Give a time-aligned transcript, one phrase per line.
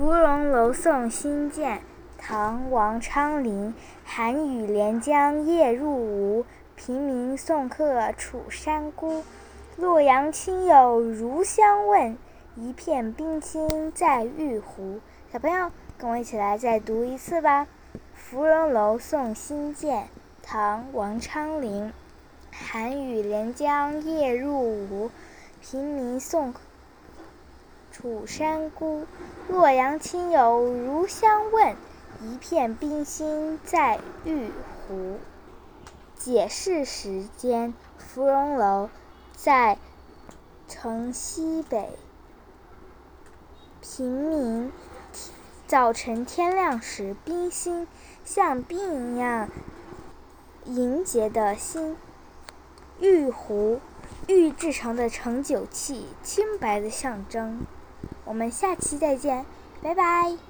[0.00, 1.82] 芙蓉楼送辛渐，
[2.16, 3.74] 唐·王昌龄。
[4.02, 9.22] 寒雨连江夜入吴，平明送客楚山孤。
[9.76, 12.16] 洛阳亲友如相问，
[12.56, 15.00] 一片冰心在玉壶。
[15.30, 17.66] 小朋友，跟我一起来再读一次吧。
[18.14, 20.08] 芙蓉楼送辛渐，
[20.42, 21.92] 唐·王昌龄。
[22.50, 25.10] 寒雨连江夜入吴，
[25.60, 26.54] 平明送
[27.92, 29.06] 楚山孤。
[29.48, 31.76] 洛阳亲友如相问，
[32.22, 34.50] 一片冰心在玉
[34.86, 35.18] 壶。
[36.16, 38.90] 解释时间：芙蓉楼
[39.34, 39.78] 在
[40.68, 41.90] 城西北。
[43.80, 44.72] 平民。
[45.66, 47.86] 早晨天亮时，冰心
[48.24, 49.48] 像冰一样
[50.64, 51.96] 凝结的心。
[53.00, 53.80] 玉壶，
[54.26, 57.62] 玉制成的盛酒器，清白的象征。
[58.24, 59.44] 我们下期再见，
[59.82, 60.49] 拜拜。